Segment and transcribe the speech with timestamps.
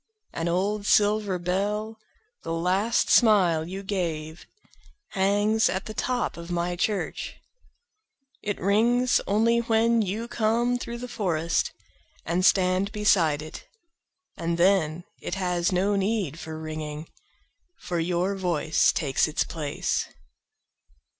[0.33, 1.99] An old silver bell,
[2.41, 4.47] the last smile you gave,
[5.09, 12.43] Hangs at the top of my church.It rings only when you come through the forestAnd
[12.43, 13.67] stand beside it.
[14.35, 17.07] And then, it has no need for ringing,
[17.81, 20.07] For your voice takes its place.